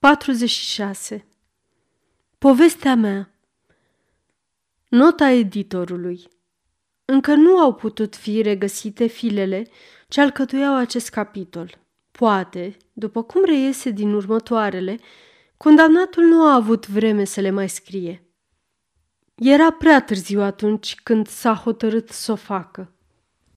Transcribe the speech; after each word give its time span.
46. 0.00 1.24
Povestea 2.38 2.94
mea 2.94 3.30
Nota 4.88 5.30
editorului 5.30 6.28
Încă 7.04 7.34
nu 7.34 7.58
au 7.58 7.74
putut 7.74 8.16
fi 8.16 8.42
regăsite 8.42 9.06
filele 9.06 9.66
ce 10.08 10.20
alcătuiau 10.20 10.76
acest 10.76 11.08
capitol. 11.08 11.78
Poate, 12.10 12.76
după 12.92 13.22
cum 13.22 13.44
reiese 13.44 13.90
din 13.90 14.12
următoarele, 14.12 14.98
condamnatul 15.56 16.24
nu 16.24 16.42
a 16.42 16.54
avut 16.54 16.88
vreme 16.88 17.24
să 17.24 17.40
le 17.40 17.50
mai 17.50 17.68
scrie. 17.68 18.24
Era 19.34 19.70
prea 19.70 20.02
târziu 20.02 20.40
atunci 20.40 20.94
când 20.94 21.26
s-a 21.26 21.54
hotărât 21.54 22.08
să 22.08 22.32
o 22.32 22.36
facă. 22.36 22.92